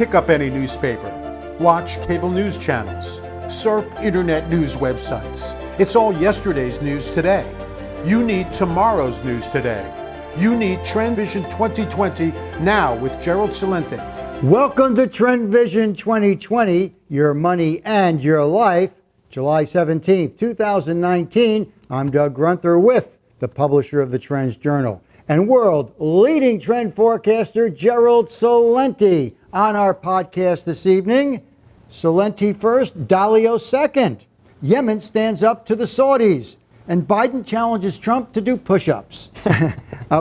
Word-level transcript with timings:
pick 0.00 0.14
up 0.14 0.30
any 0.30 0.48
newspaper, 0.48 1.56
watch 1.60 2.00
cable 2.06 2.30
news 2.30 2.56
channels, 2.56 3.20
surf 3.48 3.86
internet 4.00 4.48
news 4.48 4.78
websites. 4.78 5.54
It's 5.78 5.94
all 5.94 6.14
yesterday's 6.14 6.80
news 6.80 7.12
today. 7.12 7.46
You 8.02 8.24
need 8.24 8.50
tomorrow's 8.50 9.22
news 9.22 9.50
today. 9.50 9.84
You 10.38 10.56
need 10.56 10.82
Trend 10.84 11.16
Vision 11.16 11.42
2020 11.50 12.32
now 12.60 12.96
with 12.96 13.20
Gerald 13.20 13.50
Celente. 13.50 14.42
Welcome 14.42 14.94
to 14.94 15.06
Trend 15.06 15.52
Vision 15.52 15.94
2020, 15.94 16.94
your 17.10 17.34
money 17.34 17.82
and 17.84 18.24
your 18.24 18.42
life. 18.46 19.02
July 19.28 19.64
17th, 19.64 20.38
2019. 20.38 21.70
I'm 21.90 22.10
Doug 22.10 22.34
Grunther 22.34 22.82
with 22.82 23.18
the 23.38 23.48
publisher 23.48 24.00
of 24.00 24.12
the 24.12 24.18
Trends 24.18 24.56
Journal 24.56 25.02
and 25.28 25.46
world 25.46 25.94
leading 25.98 26.58
trend 26.58 26.94
forecaster 26.94 27.68
Gerald 27.68 28.28
Celente 28.28 29.34
on 29.52 29.74
our 29.74 29.94
podcast 29.94 30.64
this 30.64 30.86
evening. 30.86 31.44
Celente 31.88 32.54
first, 32.54 33.08
Dalio 33.08 33.60
second. 33.60 34.26
Yemen 34.62 35.00
stands 35.00 35.42
up 35.42 35.66
to 35.66 35.74
the 35.74 35.84
Saudis, 35.84 36.58
and 36.86 37.08
Biden 37.08 37.44
challenges 37.44 37.98
Trump 37.98 38.32
to 38.34 38.40
do 38.40 38.56
push 38.56 38.88
ups. 38.88 39.30
uh, 39.44 39.72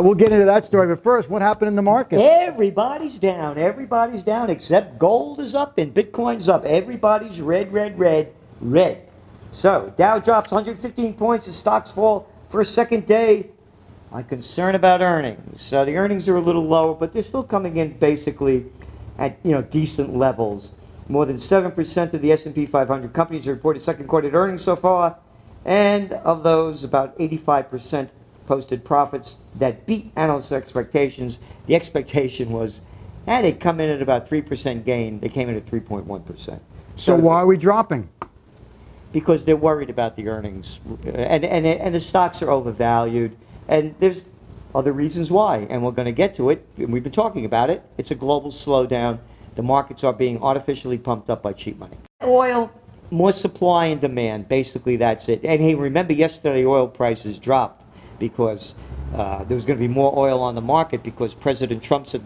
we'll 0.01 0.15
get 0.15 0.31
into 0.31 0.45
that 0.45 0.65
story, 0.65 0.87
but 0.87 1.03
first, 1.03 1.29
what 1.29 1.41
happened 1.41 1.67
in 1.67 1.75
the 1.75 1.81
market? 1.81 2.19
Everybody's 2.19 3.19
down. 3.19 3.57
Everybody's 3.57 4.23
down 4.23 4.49
except 4.49 4.97
gold 4.97 5.39
is 5.39 5.53
up 5.53 5.77
and 5.77 5.93
Bitcoin's 5.93 6.49
up. 6.49 6.65
Everybody's 6.65 7.41
red, 7.41 7.71
red, 7.71 7.99
red, 7.99 8.33
red. 8.61 9.07
So 9.51 9.93
Dow 9.95 10.19
drops 10.19 10.51
115 10.51 11.13
points 11.15 11.45
and 11.45 11.55
stocks 11.55 11.91
fall 11.91 12.27
for 12.49 12.61
a 12.61 12.65
second 12.65 13.05
day 13.05 13.49
on 14.11 14.23
concern 14.23 14.73
about 14.73 15.01
earnings. 15.01 15.61
So 15.61 15.85
the 15.85 15.97
earnings 15.97 16.27
are 16.27 16.35
a 16.35 16.41
little 16.41 16.65
lower, 16.65 16.95
but 16.95 17.13
they're 17.13 17.21
still 17.21 17.43
coming 17.43 17.77
in 17.77 17.97
basically 17.97 18.65
at 19.19 19.37
you 19.43 19.51
know 19.51 19.61
decent 19.61 20.15
levels. 20.15 20.73
More 21.07 21.25
than 21.25 21.39
seven 21.39 21.71
percent 21.71 22.13
of 22.13 22.21
the 22.21 22.31
S&P 22.31 22.65
500 22.65 23.13
companies 23.13 23.47
reported 23.47 23.81
second 23.81 24.07
quarter 24.07 24.29
earnings 24.31 24.63
so 24.63 24.75
far, 24.75 25.17
and 25.65 26.13
of 26.13 26.43
those, 26.43 26.83
about 26.83 27.13
85 27.19 27.69
percent 27.69 28.09
posted 28.47 28.83
profits 28.83 29.37
that 29.55 29.85
beat 29.85 30.11
analyst 30.15 30.51
expectations. 30.51 31.39
The 31.67 31.75
expectation 31.75 32.51
was, 32.51 32.81
and 33.27 33.45
they 33.45 33.51
come 33.53 33.79
in 33.79 33.89
at 33.89 34.01
about 34.01 34.27
three 34.27 34.41
percent 34.41 34.85
gain. 34.85 35.19
They 35.19 35.29
came 35.29 35.49
in 35.49 35.55
at 35.55 35.65
3.1 35.65 36.25
percent. 36.25 36.63
So, 36.95 37.15
why 37.15 37.35
are 37.35 37.45
we 37.45 37.57
dropping? 37.57 38.09
Because 39.11 39.45
they're 39.45 39.55
worried 39.55 39.89
about 39.89 40.15
the 40.15 40.27
earnings, 40.27 40.79
and 41.05 41.43
and 41.43 41.67
and 41.67 41.93
the 41.93 41.99
stocks 41.99 42.41
are 42.41 42.49
overvalued 42.49 43.35
and 43.69 43.95
there's 43.99 44.25
other 44.73 44.93
reasons 44.93 45.31
why, 45.31 45.67
and 45.69 45.83
we're 45.83 45.91
going 45.91 46.05
to 46.05 46.11
get 46.11 46.33
to 46.35 46.49
it. 46.49 46.65
And 46.77 46.91
we've 46.91 47.03
been 47.03 47.11
talking 47.11 47.45
about 47.45 47.69
it. 47.69 47.83
It's 47.97 48.11
a 48.11 48.15
global 48.15 48.51
slowdown. 48.51 49.19
The 49.55 49.63
markets 49.63 50.03
are 50.03 50.13
being 50.13 50.41
artificially 50.41 50.97
pumped 50.97 51.29
up 51.29 51.41
by 51.41 51.53
cheap 51.53 51.77
money. 51.77 51.97
Oil, 52.23 52.71
more 53.11 53.31
supply 53.31 53.87
and 53.87 53.99
demand. 53.99 54.47
Basically, 54.47 54.95
that's 54.95 55.27
it. 55.27 55.43
And 55.43 55.61
hey, 55.61 55.75
remember 55.75 56.13
yesterday 56.13 56.65
oil 56.65 56.87
prices 56.87 57.39
dropped 57.39 57.83
because 58.19 58.75
uh, 59.15 59.43
there 59.45 59.55
was 59.55 59.65
going 59.65 59.77
to 59.77 59.87
be 59.87 59.91
more 59.91 60.17
oil 60.17 60.41
on 60.41 60.55
the 60.55 60.61
market 60.61 61.03
because 61.03 61.33
President 61.33 61.81
Trump 61.81 62.07
said, 62.07 62.23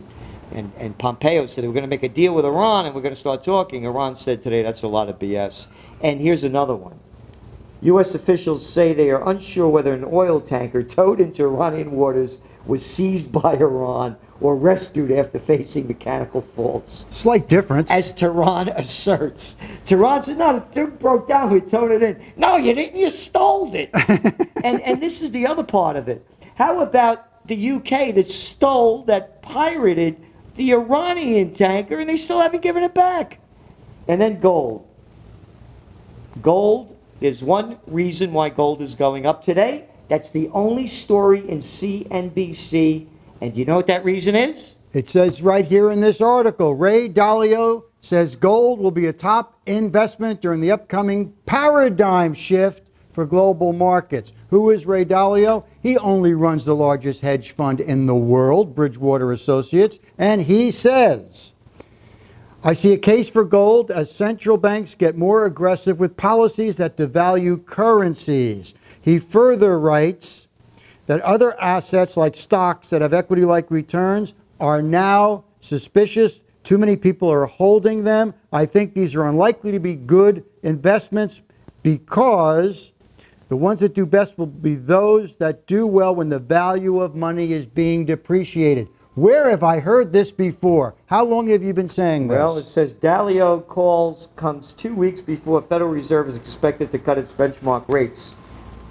and, 0.52 0.72
and 0.78 0.98
Pompeo 0.98 1.46
said 1.46 1.64
were 1.64 1.72
going 1.72 1.84
to 1.84 1.90
make 1.90 2.04
a 2.04 2.10
deal 2.10 2.36
with 2.36 2.46
Iran 2.46 2.86
and 2.86 2.94
we're 2.94 3.02
going 3.02 3.14
to 3.14 3.20
start 3.20 3.44
talking. 3.44 3.86
Iran 3.86 4.16
said 4.16 4.42
today 4.42 4.62
that's 4.62 4.84
a 4.84 4.88
lot 4.88 5.10
of 5.10 5.18
BS. 5.18 5.68
And 6.02 6.20
here's 6.20 6.44
another 6.44 6.76
one. 6.76 7.00
U.S. 7.84 8.16
officials 8.16 8.66
say 8.68 8.94
they 8.94 9.10
are 9.12 9.28
unsure 9.28 9.68
whether 9.68 9.94
an 9.94 10.06
oil 10.10 10.40
tanker 10.40 10.84
towed 10.84 11.20
into 11.20 11.44
Iranian 11.44 11.92
waters 11.92 12.40
was 12.66 12.86
seized 12.86 13.34
by 13.34 13.56
Iran 13.56 14.16
or 14.40 14.56
rescued 14.56 15.12
after 15.12 15.38
facing 15.38 15.88
mechanical 15.88 16.42
faults. 16.42 17.06
Slight 17.10 17.50
difference. 17.50 17.92
As 17.92 18.14
Tehran 18.14 18.70
asserts. 18.70 19.58
Tehran 19.86 20.24
said, 20.24 20.38
no, 20.38 20.66
it 20.74 21.00
broke 21.00 21.28
down, 21.28 21.52
we 21.52 21.60
towed 21.60 21.92
it 21.92 22.02
in. 22.02 22.24
No, 22.38 22.56
you 22.56 22.74
didn't, 22.74 22.98
you 22.98 23.10
stole 23.10 23.76
it. 23.76 23.90
and, 24.64 24.80
and 24.82 25.02
this 25.02 25.22
is 25.22 25.32
the 25.32 25.46
other 25.46 25.64
part 25.64 25.98
of 25.98 26.08
it. 26.08 26.26
How 26.56 26.82
about 26.82 27.46
the 27.48 27.72
UK 27.72 28.16
that 28.16 28.30
stole, 28.30 29.04
that 29.04 29.42
pirated 29.42 30.24
the 30.56 30.72
Iranian 30.72 31.54
tanker 31.54 32.00
and 32.00 32.08
they 32.08 32.18
still 32.18 32.40
haven't 32.40 32.62
given 32.62 32.84
it 32.84 32.94
back? 32.94 33.40
And 34.08 34.22
then 34.22 34.40
gold. 34.40 34.88
Gold 36.42 36.93
there's 37.24 37.42
one 37.42 37.78
reason 37.88 38.34
why 38.34 38.50
gold 38.50 38.82
is 38.82 38.96
going 38.96 39.26
up 39.26 39.46
today. 39.46 39.86
That's 40.10 40.30
the 40.30 40.50
only 40.50 40.88
story 40.88 41.40
in 41.50 41.60
CNBC. 41.60 43.08
And 43.40 43.56
you 43.56 43.64
know 43.64 43.78
what 43.78 43.88
that 43.88 44.04
reason 44.04 44.36
is? 44.36 44.76
It 44.92 45.10
says 45.10 45.42
right 45.42 45.66
here 45.66 45.90
in 45.90 46.02
this 46.02 46.20
article 46.20 46.76
Ray 46.76 47.08
Dalio 47.08 47.86
says 48.02 48.36
gold 48.36 48.80
will 48.82 48.92
be 48.92 49.08
a 49.08 49.14
top 49.14 49.58
investment 49.66 50.42
during 50.42 50.60
the 50.60 50.72
upcoming 50.72 51.34
paradigm 51.46 52.34
shift 52.34 52.84
for 53.14 53.26
global 53.26 53.72
markets. 53.72 54.34
Who 54.50 54.70
is 54.70 54.86
Ray 54.86 55.06
Dalio? 55.06 55.64
He 55.82 55.98
only 56.00 56.34
runs 56.34 56.66
the 56.66 56.76
largest 56.76 57.22
hedge 57.22 57.52
fund 57.52 57.80
in 57.80 58.06
the 58.06 58.16
world, 58.16 58.76
Bridgewater 58.76 59.32
Associates, 59.32 59.98
and 60.18 60.42
he 60.42 60.72
says 60.72 61.53
I 62.66 62.72
see 62.72 62.94
a 62.94 62.98
case 62.98 63.30
for 63.30 63.44
gold 63.44 63.92
as 63.92 64.10
central 64.10 64.56
banks 64.56 64.96
get 64.96 65.18
more 65.18 65.44
aggressive 65.44 66.00
with 66.00 66.16
policies 66.16 66.78
that 66.78 66.96
devalue 66.96 67.66
currencies. 67.66 68.74
He 69.02 69.20
further 69.20 69.78
writes 69.78 70.48
that 71.08 71.20
other 71.22 71.60
assets 71.62 72.16
like 72.16 72.38
stocks 72.38 72.90
that 72.90 73.02
have 73.02 73.14
equity 73.14 73.44
like 73.44 73.70
returns 73.70 74.34
are 74.62 74.82
now 74.82 75.44
suspicious. 75.60 76.42
Too 76.64 76.78
many 76.78 76.96
people 76.96 77.30
are 77.30 77.48
holding 77.48 78.06
them. 78.06 78.34
I 78.54 78.66
think 78.66 78.94
these 78.94 79.14
are 79.14 79.26
unlikely 79.26 79.74
to 79.74 79.80
be 79.80 79.98
good 79.98 80.46
investments 80.62 81.42
because 81.82 82.94
the 83.50 83.58
ones 83.58 83.82
that 83.82 83.94
do 83.94 84.06
best 84.06 84.38
will 84.38 84.46
be 84.46 84.76
those 84.76 85.36
that 85.36 85.68
do 85.68 85.86
well 85.86 86.16
when 86.16 86.30
the 86.30 86.40
value 86.40 87.02
of 87.02 87.14
money 87.14 87.52
is 87.52 87.66
being 87.66 88.06
depreciated. 88.06 88.88
Where 89.16 89.52
have 89.52 89.62
I 89.62 89.80
heard 89.80 90.12
this 90.12 90.32
before? 90.32 90.96
How 91.06 91.24
long 91.24 91.48
have 91.50 91.62
you 91.62 91.72
been 91.72 91.88
saying 91.88 92.30
this? 92.30 92.36
Well, 92.36 92.58
it 92.58 92.64
says 92.64 92.96
Dalio 92.96 93.64
calls 93.68 94.28
comes 94.36 94.74
two 94.74 94.96
weeks 94.96 95.22
before 95.22 95.62
Federal 95.62 95.92
Reserve 95.92 96.30
is 96.30 96.36
expected 96.36 96.90
to 96.92 96.98
cut 96.98 97.20
its 97.20 97.32
benchmark 97.32 97.88
rates 97.88 98.34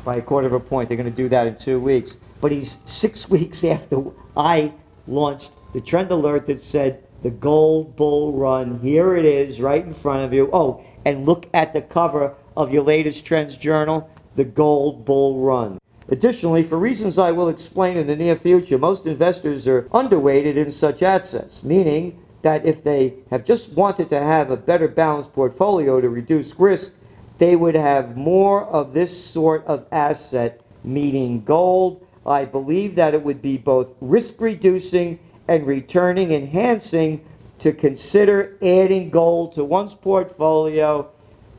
by 0.04 0.14
a 0.14 0.22
quarter 0.22 0.46
of 0.46 0.52
a 0.52 0.60
point. 0.60 0.88
They're 0.88 0.96
going 0.96 1.10
to 1.10 1.16
do 1.16 1.28
that 1.30 1.48
in 1.48 1.56
two 1.56 1.80
weeks. 1.80 2.18
But 2.40 2.52
he's 2.52 2.78
six 2.84 3.28
weeks 3.36 3.64
after 3.64 4.00
I 4.36 4.74
launched 5.08 5.50
the 5.72 5.80
trend 5.80 6.12
alert 6.12 6.46
that 6.46 6.60
said 6.60 7.02
the 7.24 7.30
gold 7.30 7.96
bull 7.96 8.32
run. 8.32 8.78
Here 8.78 9.16
it 9.16 9.24
is, 9.24 9.60
right 9.60 9.84
in 9.84 9.92
front 9.92 10.22
of 10.22 10.32
you. 10.32 10.48
Oh, 10.52 10.84
and 11.04 11.26
look 11.26 11.48
at 11.52 11.72
the 11.72 11.82
cover 11.82 12.36
of 12.56 12.72
your 12.72 12.84
latest 12.84 13.26
Trends 13.26 13.56
Journal, 13.56 14.08
the 14.36 14.44
gold 14.44 15.04
bull 15.04 15.40
run. 15.40 15.80
Additionally, 16.12 16.62
for 16.62 16.78
reasons 16.78 17.16
I 17.16 17.32
will 17.32 17.48
explain 17.48 17.96
in 17.96 18.06
the 18.06 18.14
near 18.14 18.36
future, 18.36 18.76
most 18.76 19.06
investors 19.06 19.66
are 19.66 19.84
underweighted 19.84 20.56
in 20.56 20.70
such 20.70 21.02
assets, 21.02 21.64
meaning 21.64 22.22
that 22.42 22.66
if 22.66 22.84
they 22.84 23.14
have 23.30 23.46
just 23.46 23.72
wanted 23.72 24.10
to 24.10 24.20
have 24.20 24.50
a 24.50 24.58
better 24.58 24.88
balanced 24.88 25.32
portfolio 25.32 26.02
to 26.02 26.10
reduce 26.10 26.58
risk, 26.60 26.92
they 27.38 27.56
would 27.56 27.74
have 27.74 28.14
more 28.14 28.62
of 28.66 28.92
this 28.92 29.24
sort 29.24 29.64
of 29.64 29.86
asset, 29.90 30.60
meaning 30.84 31.44
gold. 31.44 32.06
I 32.26 32.44
believe 32.44 32.94
that 32.96 33.14
it 33.14 33.22
would 33.22 33.40
be 33.40 33.56
both 33.56 33.94
risk 34.02 34.38
reducing 34.38 35.18
and 35.48 35.66
returning 35.66 36.30
enhancing 36.30 37.24
to 37.60 37.72
consider 37.72 38.58
adding 38.60 39.08
gold 39.08 39.54
to 39.54 39.64
one's 39.64 39.94
portfolio. 39.94 41.10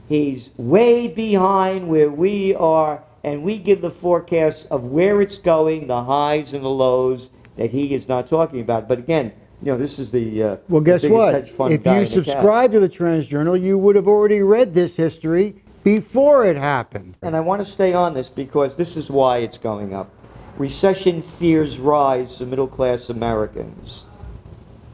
He's 0.07 0.51
way 0.57 1.07
behind 1.07 1.87
where 1.87 2.11
we 2.11 2.53
are 2.53 3.01
and 3.23 3.43
we 3.43 3.57
give 3.57 3.81
the 3.81 3.89
forecast 3.89 4.67
of 4.69 4.83
where 4.83 5.21
it's 5.21 5.37
going, 5.37 5.87
the 5.87 6.03
highs 6.03 6.53
and 6.53 6.63
the 6.63 6.69
lows 6.69 7.29
that 7.55 7.71
he 7.71 7.93
is 7.93 8.09
not 8.09 8.27
talking 8.27 8.59
about. 8.59 8.87
But 8.87 8.99
again, 8.99 9.31
you 9.61 9.71
know, 9.71 9.77
this 9.77 9.97
is 9.97 10.11
the 10.11 10.43
uh, 10.43 10.57
well. 10.67 10.81
Guess 10.81 11.03
the 11.03 11.09
what? 11.09 11.35
If 11.71 11.85
you 11.85 12.05
subscribe 12.05 12.73
to 12.73 12.79
the 12.79 12.89
Trends 12.89 13.27
Journal, 13.27 13.55
you 13.55 13.77
would 13.77 13.95
have 13.95 14.07
already 14.07 14.41
read 14.41 14.73
this 14.73 14.97
history 14.97 15.55
before 15.83 16.45
it 16.45 16.57
happened. 16.57 17.15
And 17.21 17.35
I 17.35 17.39
want 17.39 17.65
to 17.65 17.65
stay 17.65 17.93
on 17.93 18.13
this 18.13 18.27
because 18.27 18.75
this 18.75 18.97
is 18.97 19.09
why 19.09 19.37
it's 19.37 19.57
going 19.57 19.93
up. 19.93 20.11
Recession 20.57 21.21
fears 21.21 21.79
rise 21.79 22.41
of 22.41 22.49
middle 22.49 22.67
class 22.67 23.09
Americans. 23.09 24.05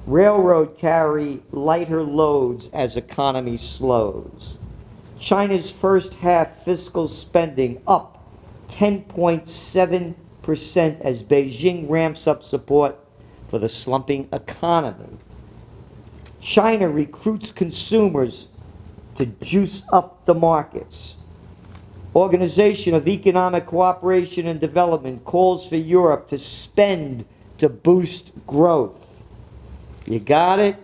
Railroad 0.05 0.77
carry 0.77 1.41
lighter 1.51 2.01
loads 2.01 2.69
as 2.69 2.95
economy 2.95 3.57
slows. 3.57 4.57
China's 5.19 5.69
first 5.69 6.15
half 6.15 6.63
fiscal 6.63 7.07
spending 7.07 7.81
up 7.85 8.18
10.7% 8.69 11.01
as 11.01 11.23
Beijing 11.23 11.89
ramps 11.89 12.27
up 12.27 12.43
support 12.43 12.97
for 13.47 13.59
the 13.59 13.69
slumping 13.69 14.29
economy. 14.31 15.17
China 16.39 16.89
recruits 16.89 17.51
consumers 17.51 18.47
to 19.15 19.25
juice 19.25 19.83
up 19.91 20.25
the 20.25 20.33
markets. 20.33 21.17
Organization 22.15 22.93
of 22.93 23.07
Economic 23.07 23.65
Cooperation 23.65 24.47
and 24.47 24.59
Development 24.59 25.23
calls 25.25 25.67
for 25.67 25.75
Europe 25.75 26.27
to 26.29 26.39
spend 26.39 27.25
to 27.57 27.69
boost 27.69 28.31
growth. 28.47 29.25
You 30.05 30.19
got 30.19 30.59
it? 30.59 30.77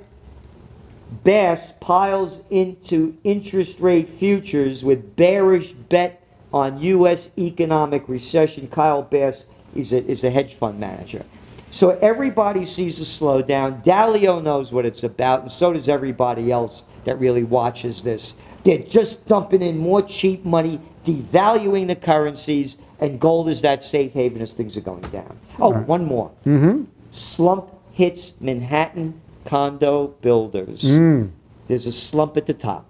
Bass 1.23 1.73
piles 1.79 2.41
into 2.49 3.17
interest 3.23 3.79
rate 3.79 4.07
futures 4.07 4.83
with 4.83 5.15
bearish 5.15 5.71
bet 5.71 6.24
on 6.55 6.79
U.S. 6.79 7.31
economic 7.37 8.07
recession. 8.07 8.69
Kyle 8.69 9.03
Bass 9.03 9.45
is 9.75 9.91
a, 9.91 10.03
is 10.05 10.23
a 10.23 10.31
hedge 10.31 10.53
fund 10.53 10.79
manager. 10.79 11.25
So 11.69 11.99
everybody 12.01 12.63
sees 12.63 13.01
a 13.01 13.03
slowdown. 13.03 13.83
Dalio 13.83 14.41
knows 14.41 14.71
what 14.71 14.85
it's 14.85 15.03
about, 15.03 15.41
and 15.41 15.51
so 15.51 15.73
does 15.73 15.89
everybody 15.89 16.53
else 16.53 16.85
that 17.03 17.19
really 17.19 17.43
watches 17.43 18.03
this. 18.03 18.35
They're 18.63 18.77
just 18.77 19.27
dumping 19.27 19.61
in 19.61 19.77
more 19.77 20.01
cheap 20.01 20.45
money, 20.45 20.79
devaluing 21.05 21.87
the 21.87 21.95
currencies, 21.97 22.77
and 23.01 23.19
gold 23.19 23.49
is 23.49 23.61
that 23.61 23.83
safe 23.83 24.13
haven 24.13 24.41
as 24.41 24.53
things 24.53 24.77
are 24.77 24.81
going 24.81 25.01
down. 25.11 25.37
Oh, 25.59 25.73
one 25.73 26.05
more. 26.05 26.31
Mm-hmm. 26.45 26.85
Slump 27.11 27.69
hits 27.91 28.39
Manhattan 28.39 29.19
condo 29.43 30.07
builders. 30.21 30.83
There's 31.67 31.85
a 31.85 31.91
slump 31.91 32.37
at 32.37 32.45
the 32.45 32.53
top. 32.53 32.85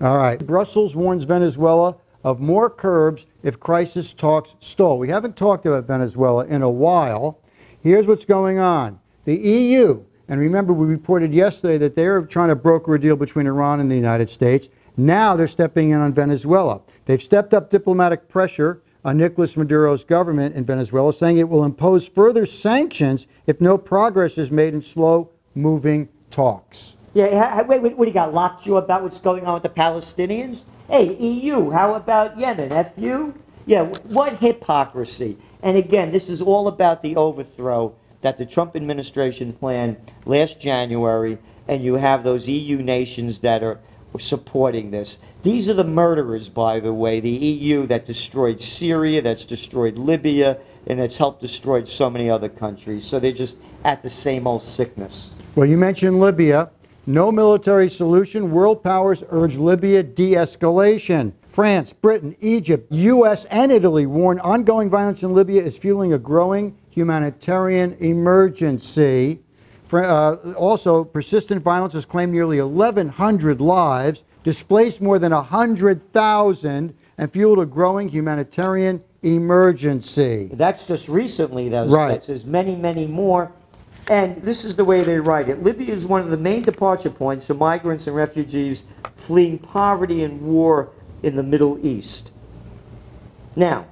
All 0.00 0.18
right. 0.18 0.44
Brussels 0.44 0.96
warns 0.96 1.22
Venezuela 1.22 1.96
of 2.24 2.40
more 2.40 2.70
curbs 2.70 3.26
if 3.42 3.60
crisis 3.60 4.12
talks 4.12 4.56
stall. 4.58 4.98
We 4.98 5.10
haven't 5.10 5.36
talked 5.36 5.66
about 5.66 5.84
Venezuela 5.84 6.46
in 6.46 6.62
a 6.62 6.70
while. 6.70 7.38
Here's 7.80 8.06
what's 8.06 8.24
going 8.24 8.58
on. 8.58 8.98
The 9.26 9.36
EU, 9.36 10.04
and 10.26 10.40
remember 10.40 10.72
we 10.72 10.86
reported 10.86 11.32
yesterday 11.34 11.78
that 11.78 11.96
they're 11.96 12.22
trying 12.22 12.48
to 12.48 12.56
broker 12.56 12.94
a 12.94 13.00
deal 13.00 13.16
between 13.16 13.46
Iran 13.46 13.78
and 13.78 13.90
the 13.90 13.96
United 13.96 14.30
States. 14.30 14.70
Now 14.96 15.36
they're 15.36 15.46
stepping 15.46 15.90
in 15.90 16.00
on 16.00 16.12
Venezuela. 16.12 16.80
They've 17.04 17.22
stepped 17.22 17.52
up 17.52 17.70
diplomatic 17.70 18.28
pressure 18.28 18.80
on 19.04 19.18
Nicolas 19.18 19.54
Maduro's 19.54 20.02
government 20.02 20.54
in 20.54 20.64
Venezuela, 20.64 21.12
saying 21.12 21.36
it 21.36 21.50
will 21.50 21.64
impose 21.64 22.08
further 22.08 22.46
sanctions 22.46 23.26
if 23.46 23.60
no 23.60 23.76
progress 23.76 24.38
is 24.38 24.50
made 24.50 24.72
in 24.72 24.80
slow 24.80 25.30
moving 25.54 26.08
talks. 26.30 26.96
Yeah, 27.12 27.62
wait, 27.62 27.82
what 27.82 27.96
do 27.96 28.04
you 28.06 28.12
got? 28.12 28.32
Lockjaw 28.32 28.76
about 28.76 29.02
what's 29.02 29.18
going 29.18 29.44
on 29.44 29.54
with 29.54 29.62
the 29.62 29.68
Palestinians? 29.68 30.64
Hey, 30.88 31.16
EU, 31.16 31.70
how 31.70 31.94
about 31.94 32.38
Yemen? 32.38 32.68
FU? 32.84 33.34
Yeah, 33.64 33.84
what 34.04 34.34
hypocrisy. 34.34 35.38
And 35.62 35.78
again, 35.78 36.12
this 36.12 36.28
is 36.28 36.42
all 36.42 36.68
about 36.68 37.00
the 37.00 37.16
overthrow 37.16 37.94
that 38.20 38.36
the 38.36 38.44
Trump 38.44 38.76
administration 38.76 39.54
planned 39.54 39.96
last 40.26 40.60
January, 40.60 41.38
and 41.66 41.82
you 41.82 41.94
have 41.94 42.22
those 42.22 42.46
EU 42.48 42.82
nations 42.82 43.40
that 43.40 43.62
are 43.62 43.80
supporting 44.18 44.90
this. 44.90 45.20
These 45.42 45.70
are 45.70 45.74
the 45.74 45.84
murderers, 45.84 46.50
by 46.50 46.80
the 46.80 46.92
way, 46.92 47.18
the 47.18 47.30
EU 47.30 47.86
that 47.86 48.04
destroyed 48.04 48.60
Syria, 48.60 49.22
that's 49.22 49.46
destroyed 49.46 49.96
Libya, 49.96 50.58
and 50.86 51.00
that's 51.00 51.16
helped 51.16 51.40
destroy 51.40 51.82
so 51.84 52.10
many 52.10 52.28
other 52.28 52.50
countries. 52.50 53.06
So 53.06 53.18
they're 53.18 53.32
just 53.32 53.56
at 53.84 54.02
the 54.02 54.10
same 54.10 54.46
old 54.46 54.62
sickness. 54.62 55.30
Well, 55.54 55.66
you 55.66 55.78
mentioned 55.78 56.20
Libya. 56.20 56.70
No 57.06 57.30
military 57.30 57.90
solution. 57.90 58.50
World 58.50 58.82
powers 58.82 59.22
urge 59.28 59.56
Libya 59.56 60.02
de 60.02 60.32
escalation. 60.32 61.32
France, 61.46 61.92
Britain, 61.92 62.34
Egypt, 62.40 62.90
U.S., 62.90 63.44
and 63.46 63.70
Italy 63.70 64.06
warn 64.06 64.40
ongoing 64.40 64.88
violence 64.88 65.22
in 65.22 65.34
Libya 65.34 65.62
is 65.62 65.76
fueling 65.76 66.12
a 66.14 66.18
growing 66.18 66.76
humanitarian 66.90 67.94
emergency. 68.00 69.40
Uh, 69.92 70.36
also, 70.56 71.04
persistent 71.04 71.62
violence 71.62 71.92
has 71.92 72.04
claimed 72.06 72.32
nearly 72.32 72.60
1,100 72.60 73.60
lives, 73.60 74.24
displaced 74.42 75.00
more 75.00 75.18
than 75.18 75.32
100,000, 75.32 76.94
and 77.18 77.32
fueled 77.32 77.60
a 77.60 77.66
growing 77.66 78.08
humanitarian 78.08 79.02
emergency. 79.22 80.50
That's 80.52 80.86
just 80.86 81.08
recently, 81.08 81.68
those 81.68 81.90
Right. 81.92 82.14
deaths. 82.14 82.26
There's 82.26 82.44
many, 82.46 82.74
many 82.74 83.06
more. 83.06 83.52
And 84.08 84.36
this 84.36 84.64
is 84.64 84.76
the 84.76 84.84
way 84.84 85.02
they 85.02 85.18
write 85.18 85.48
it. 85.48 85.62
Libya 85.62 85.92
is 85.92 86.04
one 86.04 86.20
of 86.20 86.30
the 86.30 86.36
main 86.36 86.62
departure 86.62 87.10
points 87.10 87.46
for 87.46 87.54
migrants 87.54 88.06
and 88.06 88.14
refugees 88.14 88.84
fleeing 89.16 89.58
poverty 89.58 90.22
and 90.22 90.42
war 90.42 90.90
in 91.22 91.36
the 91.36 91.42
Middle 91.42 91.84
East. 91.84 92.30
Now, 93.56 93.86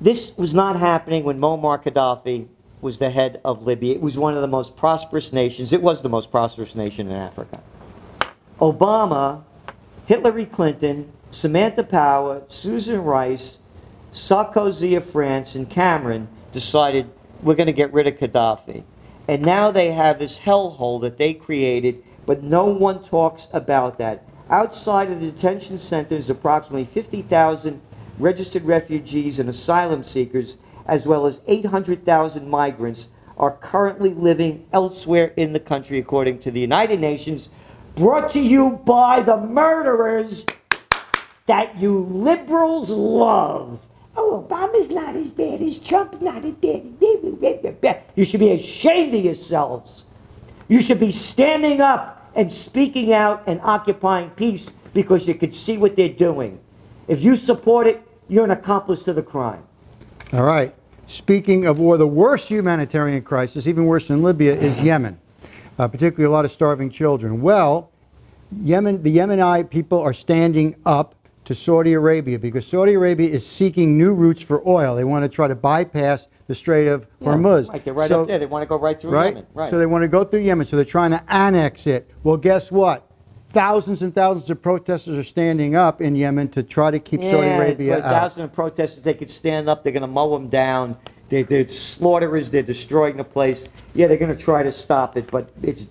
this 0.00 0.36
was 0.36 0.54
not 0.54 0.76
happening 0.76 1.24
when 1.24 1.38
Muammar 1.38 1.82
Gaddafi 1.82 2.48
was 2.80 2.98
the 2.98 3.10
head 3.10 3.40
of 3.44 3.62
Libya. 3.62 3.94
It 3.94 4.00
was 4.00 4.16
one 4.16 4.34
of 4.34 4.40
the 4.40 4.48
most 4.48 4.76
prosperous 4.76 5.32
nations. 5.32 5.72
It 5.72 5.82
was 5.82 6.02
the 6.02 6.08
most 6.08 6.30
prosperous 6.30 6.74
nation 6.74 7.08
in 7.08 7.16
Africa. 7.16 7.60
Obama, 8.60 9.42
Hillary 10.06 10.46
Clinton, 10.46 11.12
Samantha 11.30 11.82
Power, 11.82 12.42
Susan 12.48 13.02
Rice, 13.02 13.58
Sarkozy 14.12 14.96
of 14.96 15.04
France, 15.04 15.54
and 15.54 15.68
Cameron 15.68 16.28
decided 16.56 17.10
we're 17.42 17.54
going 17.54 17.66
to 17.66 17.72
get 17.72 17.92
rid 17.92 18.06
of 18.06 18.14
Gaddafi. 18.14 18.82
And 19.28 19.42
now 19.42 19.70
they 19.70 19.92
have 19.92 20.18
this 20.18 20.38
hellhole 20.38 21.02
that 21.02 21.18
they 21.18 21.34
created, 21.34 22.02
but 22.24 22.42
no 22.42 22.64
one 22.64 23.02
talks 23.02 23.48
about 23.52 23.98
that. 23.98 24.24
Outside 24.48 25.10
of 25.10 25.20
the 25.20 25.30
detention 25.30 25.76
centers, 25.76 26.30
approximately 26.30 26.86
50,000 26.86 27.82
registered 28.18 28.62
refugees 28.62 29.38
and 29.38 29.50
asylum 29.50 30.02
seekers, 30.02 30.56
as 30.86 31.04
well 31.06 31.26
as 31.26 31.42
800,000 31.46 32.48
migrants, 32.48 33.10
are 33.36 33.50
currently 33.50 34.14
living 34.14 34.66
elsewhere 34.72 35.34
in 35.36 35.52
the 35.52 35.60
country, 35.60 35.98
according 35.98 36.38
to 36.38 36.50
the 36.50 36.60
United 36.60 37.00
Nations, 37.00 37.50
brought 37.96 38.30
to 38.30 38.40
you 38.40 38.80
by 38.86 39.20
the 39.20 39.36
murderers 39.36 40.46
that 41.44 41.78
you 41.78 41.98
liberals 42.00 42.88
love. 42.88 43.85
Oh, 44.16 44.46
Obama's 44.48 44.90
not 44.90 45.14
as 45.14 45.30
bad 45.30 45.60
as 45.60 45.78
Trump, 45.78 46.20
not 46.22 46.44
as 46.44 46.52
bad. 46.52 48.02
You 48.14 48.24
should 48.24 48.40
be 48.40 48.52
ashamed 48.52 49.14
of 49.14 49.24
yourselves. 49.24 50.06
You 50.68 50.80
should 50.80 51.00
be 51.00 51.12
standing 51.12 51.80
up 51.80 52.30
and 52.34 52.52
speaking 52.52 53.12
out 53.12 53.44
and 53.46 53.60
occupying 53.62 54.30
peace 54.30 54.70
because 54.94 55.28
you 55.28 55.34
can 55.34 55.52
see 55.52 55.76
what 55.78 55.96
they're 55.96 56.08
doing. 56.08 56.60
If 57.08 57.22
you 57.22 57.36
support 57.36 57.86
it, 57.86 58.02
you're 58.28 58.44
an 58.44 58.50
accomplice 58.50 59.04
to 59.04 59.12
the 59.12 59.22
crime. 59.22 59.62
All 60.32 60.42
right. 60.42 60.74
Speaking 61.06 61.66
of 61.66 61.78
war, 61.78 61.96
the 61.98 62.06
worst 62.06 62.48
humanitarian 62.48 63.22
crisis, 63.22 63.66
even 63.66 63.84
worse 63.84 64.08
than 64.08 64.22
Libya, 64.22 64.54
is 64.54 64.80
Yemen, 64.82 65.20
uh, 65.78 65.86
particularly 65.86 66.24
a 66.24 66.30
lot 66.30 66.44
of 66.44 66.50
starving 66.50 66.90
children. 66.90 67.40
Well, 67.40 67.90
Yemen, 68.60 69.02
the 69.02 69.16
Yemeni 69.16 69.68
people 69.70 70.00
are 70.00 70.12
standing 70.12 70.74
up 70.84 71.14
to 71.46 71.54
Saudi 71.54 71.92
Arabia 71.94 72.38
because 72.38 72.66
Saudi 72.66 72.94
Arabia 72.94 73.30
is 73.30 73.46
seeking 73.46 73.96
new 73.96 74.12
routes 74.12 74.42
for 74.42 74.66
oil. 74.68 74.94
They 74.96 75.04
want 75.04 75.24
to 75.24 75.28
try 75.28 75.48
to 75.48 75.54
bypass 75.54 76.26
the 76.48 76.54
Strait 76.54 76.88
of 76.88 77.06
Hormuz. 77.20 77.68
Right, 77.68 77.84
they're 77.84 77.94
right 77.94 78.08
So- 78.08 78.22
up 78.22 78.28
there. 78.28 78.38
They 78.38 78.46
want 78.46 78.62
to 78.62 78.66
go 78.66 78.76
right 78.76 79.00
through 79.00 79.12
right? 79.12 79.28
Yemen. 79.28 79.46
Right. 79.54 79.70
So 79.70 79.78
they 79.78 79.86
want 79.86 80.02
to 80.02 80.08
go 80.08 80.24
through 80.24 80.40
Yemen. 80.40 80.66
So 80.66 80.76
they're 80.76 80.84
trying 80.84 81.12
to 81.12 81.22
annex 81.32 81.86
it. 81.86 82.10
Well, 82.24 82.36
guess 82.36 82.70
what? 82.70 83.08
Thousands 83.44 84.02
and 84.02 84.12
thousands 84.12 84.50
of 84.50 84.60
protesters 84.60 85.16
are 85.16 85.22
standing 85.22 85.76
up 85.76 86.00
in 86.02 86.16
Yemen 86.16 86.48
to 86.48 86.64
try 86.64 86.90
to 86.90 86.98
keep 86.98 87.22
Saudi 87.22 87.46
Arabia 87.46 87.98
out. 87.98 88.02
thousand 88.02 88.42
of 88.42 88.52
protesters, 88.52 89.04
they 89.04 89.14
could 89.14 89.30
stand 89.30 89.68
up, 89.68 89.84
they're 89.84 89.92
gonna 89.92 90.08
mow 90.08 90.30
them 90.36 90.48
down, 90.48 90.96
they're, 91.28 91.44
they're 91.44 91.66
slaughterers, 91.66 92.50
they're 92.50 92.62
destroying 92.64 93.16
the 93.16 93.24
place. 93.24 93.68
Yeah, 93.94 94.08
they're 94.08 94.16
gonna 94.18 94.34
try 94.36 94.64
to 94.64 94.72
stop 94.72 95.16
it, 95.16 95.30
but 95.30 95.48
it's, 95.62 95.86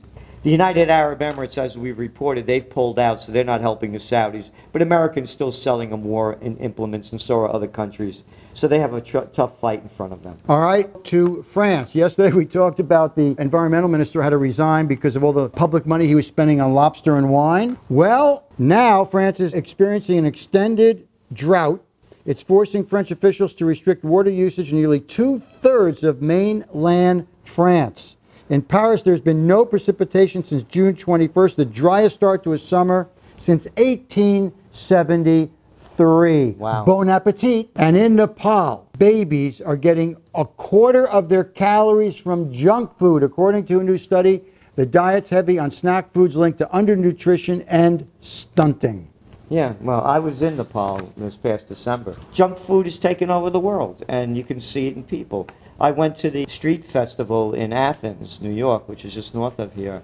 the 0.46 0.52
United 0.52 0.92
Arab 0.92 1.22
Emirates, 1.22 1.58
as 1.58 1.76
we've 1.76 1.98
reported, 1.98 2.46
they've 2.46 2.70
pulled 2.70 3.00
out, 3.00 3.20
so 3.20 3.32
they're 3.32 3.44
not 3.44 3.62
helping 3.62 3.94
the 3.94 3.98
Saudis. 3.98 4.52
But 4.72 4.84
Americans 4.84 5.32
still 5.32 5.52
selling 5.52 5.90
them 5.90 6.04
war 6.04 6.38
in 6.40 6.56
implements, 6.58 7.12
and 7.12 7.20
so 7.20 7.40
are 7.40 7.52
other 7.52 7.68
countries. 7.68 8.22
So 8.54 8.68
they 8.68 8.78
have 8.78 8.94
a 8.94 9.02
tr- 9.02 9.22
tough 9.34 9.60
fight 9.60 9.82
in 9.82 9.90
front 9.90 10.14
of 10.14 10.22
them. 10.22 10.38
All 10.48 10.60
right, 10.60 11.04
to 11.06 11.42
France. 11.42 11.96
Yesterday 11.96 12.32
we 12.32 12.46
talked 12.46 12.80
about 12.80 13.16
the 13.16 13.36
environmental 13.40 13.90
minister 13.90 14.22
had 14.22 14.30
to 14.30 14.38
resign 14.38 14.86
because 14.86 15.16
of 15.16 15.24
all 15.24 15.34
the 15.34 15.50
public 15.50 15.88
money 15.88 16.06
he 16.06 16.14
was 16.14 16.28
spending 16.28 16.62
on 16.62 16.76
lobster 16.76 17.18
and 17.18 17.32
wine. 17.32 17.80
Well, 17.90 18.48
now 18.60 19.04
France 19.04 19.40
is 19.40 19.56
experiencing 19.56 20.20
an 20.20 20.26
extended 20.28 21.08
drought. 21.34 21.84
It's 22.24 22.44
forcing 22.44 22.86
French 22.86 23.10
officials 23.10 23.56
to 23.56 23.66
restrict 23.66 24.04
water 24.04 24.30
usage 24.30 24.72
nearly 24.72 25.00
two 25.00 25.40
thirds 25.40 26.04
of 26.04 26.22
mainland 26.22 27.26
France. 27.44 28.15
In 28.48 28.62
Paris, 28.62 29.02
there's 29.02 29.22
been 29.22 29.48
no 29.48 29.66
precipitation 29.66 30.44
since 30.44 30.62
June 30.62 30.94
21st, 30.94 31.56
the 31.56 31.66
driest 31.66 32.14
start 32.14 32.44
to 32.44 32.54
a 32.54 32.60
summer 32.60 33.10
since 33.38 33.66
1873. 33.78 36.52
Wow. 36.52 36.86
Bon 36.86 37.10
appetit. 37.10 37.72
And 37.76 37.98
in 37.98 38.16
Nepal, 38.16 38.88
babies 39.00 39.62
are 39.62 39.76
getting 39.76 40.18
a 40.36 40.46
quarter 40.46 41.08
of 41.08 41.30
their 41.30 41.44
calories 41.44 42.22
from 42.22 42.54
junk 42.54 42.94
food. 42.94 43.24
According 43.24 43.66
to 43.66 43.80
a 43.80 43.84
new 43.84 43.98
study, 43.98 44.44
the 44.76 44.86
diet's 44.86 45.32
heavy 45.32 45.58
on 45.58 45.72
snack 45.72 46.12
foods 46.12 46.36
linked 46.36 46.60
to 46.60 46.68
undernutrition 46.68 47.66
and 47.68 48.08
stunting. 48.20 49.08
Yeah, 49.50 49.74
well, 49.82 50.02
I 50.02 50.20
was 50.20 50.44
in 50.44 50.58
Nepal 50.58 50.98
this 51.18 51.36
past 51.36 51.68
December. 51.68 52.16
Junk 52.32 52.60
food 52.60 52.86
is 52.86 53.00
taking 53.00 53.32
over 53.32 53.50
the 53.50 53.60
world, 53.60 54.06
and 54.08 54.38
you 54.38 54.44
can 54.44 54.60
see 54.60 54.86
it 54.88 54.96
in 54.96 55.04
people. 55.04 55.48
I 55.80 55.92
went 55.92 56.18
to 56.18 56.30
the 56.30 56.46
street 56.48 56.86
festival 56.86 57.54
in 57.54 57.74
Athens, 57.74 58.40
New 58.42 58.54
York, 58.54 58.88
which 58.88 59.04
is 59.04 59.14
just 59.14 59.36
north 59.36 59.60
of 59.60 59.74
here, 59.74 60.02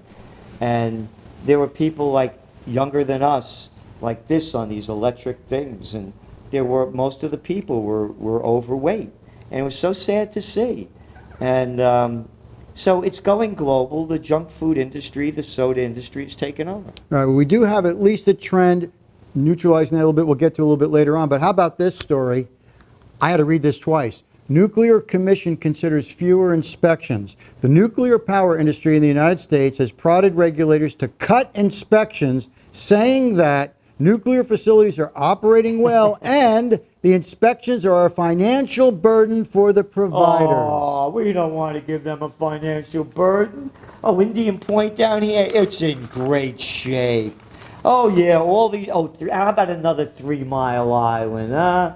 and 0.60 1.08
there 1.46 1.60
were 1.60 1.68
people 1.68 2.12
like 2.12 2.38
younger 2.68 3.04
than 3.04 3.24
us, 3.24 3.70
like 4.01 4.28
this 4.28 4.54
on 4.54 4.70
these 4.70 4.90
electric 4.90 5.40
things, 5.48 5.94
and 5.94 6.13
there 6.51 6.63
were 6.66 6.92
most 6.92 7.24
of 7.24 7.32
the 7.32 7.38
people 7.38 7.82
were, 7.82 8.08
were 8.08 8.44
overweight, 8.44 9.12
and 9.50 9.60
it 9.62 9.63
was 9.63 9.78
so 9.78 9.94
sad 9.94 10.32
to 10.34 10.42
see. 10.42 10.90
And 11.40 11.80
um, 11.82 12.30
So 12.74 13.01
it's 13.01 13.20
going 13.20 13.54
global. 13.56 14.06
The 14.06 14.20
junk 14.20 14.50
food 14.50 14.78
industry, 14.78 15.32
the 15.32 15.44
soda 15.44 15.82
industry 15.82 16.25
is 16.25 16.36
taking 16.36 16.68
over. 16.68 16.90
All 16.90 16.94
right, 17.10 17.25
well, 17.25 17.36
we 17.36 17.46
do 17.46 17.63
have 17.63 17.86
at 17.86 18.01
least 18.01 18.28
a 18.28 18.34
trend 18.34 18.92
neutralizing 19.36 19.98
that 19.98 20.04
a 20.04 20.06
little 20.06 20.13
bit. 20.13 20.25
We'll 20.25 20.36
get 20.36 20.56
to 20.56 20.62
a 20.62 20.66
little 20.66 20.78
bit 20.78 20.90
later 20.90 21.18
on. 21.18 21.30
But 21.30 21.42
how 21.42 21.50
about 21.50 21.78
this 21.78 21.98
story? 21.98 22.48
I 23.20 23.30
had 23.30 23.38
to 23.38 23.46
read 23.46 23.62
this 23.62 23.78
twice. 23.78 24.24
Nuclear 24.51 25.00
Commission 25.00 25.55
considers 25.55 26.12
fewer 26.12 26.53
inspections. 26.53 27.38
The 27.62 27.70
nuclear 27.70 28.20
power 28.20 28.58
industry 28.58 28.98
in 28.98 29.01
the 29.01 29.08
United 29.08 29.39
States 29.39 29.77
has 29.77 29.93
prodded 29.93 30.36
regulators 30.36 30.93
to 30.96 31.08
cut 31.08 31.50
inspections, 31.55 32.50
saying 32.74 33.36
that 33.36 33.75
nuclear 33.98 34.43
facilities 34.43 35.00
are 35.00 35.13
operating 35.15 35.79
well 35.79 36.17
and 36.22 36.81
the 37.01 37.13
inspections 37.13 37.86
are 37.86 38.05
a 38.05 38.10
financial 38.10 38.91
burden 38.91 39.46
for 39.46 39.72
the 39.72 39.86
providers. 39.86 40.50
Oh, 40.51 41.10
we 41.12 41.31
don't 41.31 41.53
want 41.53 41.75
to 41.75 41.81
give 41.81 42.03
them 42.03 42.22
a 42.22 42.29
financial 42.29 43.05
burden. 43.05 43.72
Oh, 44.03 44.20
Indian 44.20 44.60
Point 44.60 44.98
down 44.98 45.22
here, 45.22 45.48
it's 45.53 45.81
in 45.81 46.08
great 46.08 46.60
shape. 46.60 47.39
Oh 47.86 48.10
yeah, 48.10 48.38
all 48.38 48.67
the 48.67 48.91
oh, 48.91 49.08
th- 49.08 49.31
how 49.31 49.48
about 49.48 49.70
another 49.70 50.05
Three 50.05 50.43
Mile 50.43 50.91
Island? 50.91 51.53
Huh? 51.53 51.93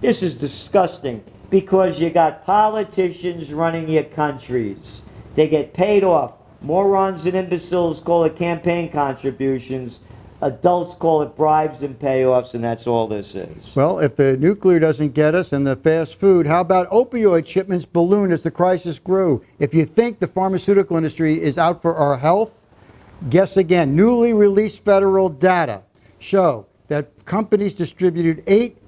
This 0.00 0.22
is 0.22 0.36
disgusting 0.36 1.24
because 1.50 2.00
you 2.00 2.10
got 2.10 2.44
politicians 2.44 3.52
running 3.52 3.88
your 3.88 4.04
countries. 4.04 5.02
They 5.34 5.48
get 5.48 5.72
paid 5.72 6.04
off. 6.04 6.34
Morons 6.60 7.26
and 7.26 7.36
imbeciles 7.36 8.00
call 8.00 8.24
it 8.24 8.36
campaign 8.36 8.90
contributions. 8.90 10.00
Adults 10.42 10.94
call 10.94 11.22
it 11.22 11.34
bribes 11.36 11.82
and 11.82 11.98
payoffs, 11.98 12.52
and 12.52 12.62
that's 12.62 12.86
all 12.86 13.06
this 13.06 13.34
is. 13.34 13.74
Well, 13.74 14.00
if 14.00 14.16
the 14.16 14.36
nuclear 14.36 14.78
doesn't 14.78 15.14
get 15.14 15.34
us 15.34 15.52
and 15.52 15.66
the 15.66 15.76
fast 15.76 16.18
food, 16.20 16.46
how 16.46 16.60
about 16.60 16.90
opioid 16.90 17.46
shipments 17.46 17.86
balloon 17.86 18.30
as 18.32 18.42
the 18.42 18.50
crisis 18.50 18.98
grew? 18.98 19.44
If 19.58 19.72
you 19.72 19.86
think 19.86 20.18
the 20.18 20.28
pharmaceutical 20.28 20.96
industry 20.96 21.40
is 21.40 21.56
out 21.56 21.80
for 21.80 21.94
our 21.94 22.18
health, 22.18 22.60
guess 23.30 23.56
again. 23.56 23.96
Newly 23.96 24.34
released 24.34 24.84
federal 24.84 25.30
data 25.30 25.82
show 26.18 26.66
that 26.88 27.24
companies 27.24 27.72
distributed 27.72 28.42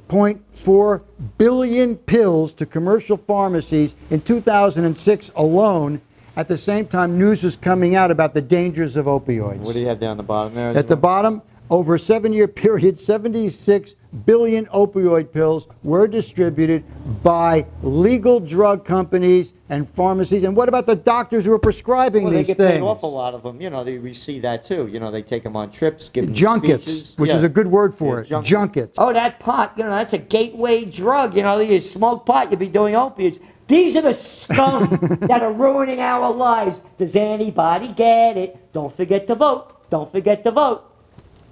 8.4 0.08 1.02
billion 1.36 1.96
pills 1.96 2.52
to 2.54 2.66
commercial 2.66 3.16
pharmacies 3.16 3.94
in 4.10 4.20
2006 4.22 5.30
alone. 5.36 6.00
At 6.36 6.48
the 6.48 6.56
same 6.56 6.86
time, 6.86 7.18
news 7.18 7.42
was 7.42 7.56
coming 7.56 7.94
out 7.94 8.10
about 8.10 8.32
the 8.32 8.40
dangers 8.40 8.96
of 8.96 9.06
opioids. 9.06 9.58
What 9.58 9.74
do 9.74 9.80
you 9.80 9.88
have 9.88 10.00
down 10.00 10.16
the 10.16 10.22
bottom 10.22 10.54
there? 10.54 10.70
At 10.70 10.88
the 10.88 10.96
bottom, 10.96 11.42
over 11.68 11.96
a 11.96 11.98
seven 11.98 12.32
year 12.32 12.48
period, 12.48 12.98
76 12.98 13.96
billion 14.26 14.66
opioid 14.66 15.32
pills 15.32 15.68
were 15.82 16.06
distributed 16.06 16.82
by 17.22 17.66
legal 17.82 18.40
drug 18.40 18.84
companies 18.84 19.54
and 19.68 19.88
pharmacies. 19.90 20.44
And 20.44 20.56
what 20.56 20.68
about 20.68 20.86
the 20.86 20.96
doctors 20.96 21.44
who 21.44 21.52
are 21.52 21.58
prescribing 21.58 22.24
Well, 22.24 22.32
they 22.32 22.38
these 22.38 22.46
get 22.48 22.56
things? 22.56 22.72
paid 22.74 22.80
off 22.82 23.02
a 23.02 23.06
lot 23.06 23.34
of 23.34 23.42
them. 23.42 23.60
You 23.60 23.68
know, 23.70 23.84
they, 23.84 23.98
we 23.98 24.14
see 24.14 24.40
that 24.40 24.64
too. 24.64 24.86
You 24.88 24.98
know, 24.98 25.10
they 25.10 25.22
take 25.22 25.42
them 25.42 25.56
on 25.56 25.70
trips, 25.70 26.08
give 26.08 26.24
them 26.26 26.34
Junkets, 26.34 26.84
speeches. 26.90 27.18
which 27.18 27.32
is 27.34 27.42
Yeah. 27.42 27.46
a 27.46 27.50
good 27.50 27.66
word 27.68 27.94
for 27.94 28.16
Yeah, 28.16 28.20
it. 28.22 28.28
junkets. 28.28 28.48
Junkets. 28.48 28.98
Oh, 28.98 29.12
that 29.12 29.40
pot, 29.40 29.74
you 29.76 29.84
know, 29.84 29.90
that's 29.90 30.14
a 30.14 30.18
gateway 30.18 30.84
drug. 30.86 31.36
You 31.36 31.42
know, 31.42 31.58
you 31.58 31.78
smoke 31.80 32.24
pot, 32.24 32.50
you'll 32.50 32.58
be 32.60 32.68
doing 32.68 32.94
opiates. 32.96 33.38
These 33.66 33.96
are 33.96 34.00
the 34.02 34.14
scum 34.14 34.88
that 35.28 35.42
are 35.42 35.52
ruining 35.52 36.00
our 36.00 36.32
lives. 36.32 36.82
Does 36.96 37.14
anybody 37.14 37.88
get 37.88 38.38
it? 38.38 38.72
Don't 38.72 38.90
forget 38.90 39.26
to 39.26 39.34
vote. 39.34 39.90
Don't 39.90 40.10
forget 40.10 40.42
to 40.44 40.50
vote. 40.50 40.84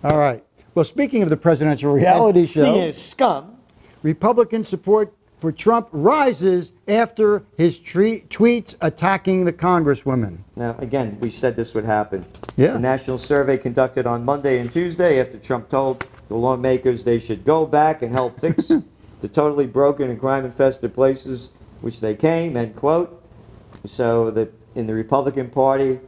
All 0.02 0.16
right. 0.16 0.42
Well, 0.76 0.84
speaking 0.84 1.22
of 1.22 1.30
the 1.30 1.38
presidential 1.38 1.90
reality 1.90 2.40
And 2.40 2.48
show, 2.50 2.64
speaking 2.64 2.88
of 2.90 2.94
scum. 2.94 3.56
Republican 4.02 4.62
support 4.62 5.10
for 5.38 5.50
Trump 5.50 5.88
rises 5.90 6.72
after 6.86 7.44
his 7.56 7.78
tre- 7.78 8.20
tweets 8.28 8.76
attacking 8.82 9.46
the 9.46 9.54
Congresswoman. 9.54 10.40
Now, 10.54 10.76
again, 10.78 11.16
we 11.18 11.30
said 11.30 11.56
this 11.56 11.72
would 11.72 11.86
happen. 11.86 12.26
Yeah. 12.58 12.74
The 12.74 12.78
national 12.78 13.16
survey 13.16 13.56
conducted 13.56 14.06
on 14.06 14.26
Monday 14.26 14.58
and 14.58 14.70
Tuesday 14.70 15.18
after 15.18 15.38
Trump 15.38 15.70
told 15.70 16.06
the 16.28 16.36
lawmakers 16.36 17.04
they 17.04 17.20
should 17.20 17.46
go 17.46 17.64
back 17.64 18.02
and 18.02 18.12
help 18.12 18.38
fix 18.38 18.66
the 19.22 19.28
totally 19.28 19.66
broken 19.66 20.10
and 20.10 20.20
crime-infested 20.20 20.92
places 20.92 21.48
which 21.80 22.00
they 22.00 22.14
came, 22.14 22.54
end 22.54 22.76
quote. 22.76 23.24
So 23.86 24.30
the, 24.30 24.50
in 24.74 24.86
the 24.86 24.94
Republican 24.94 25.48
Party, 25.48 26.00